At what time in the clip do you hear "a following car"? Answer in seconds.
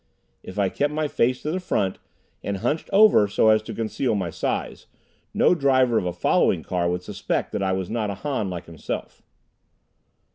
6.07-6.89